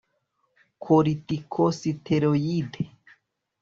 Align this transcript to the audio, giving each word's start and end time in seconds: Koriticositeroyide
Koriticositeroyide 0.85 2.89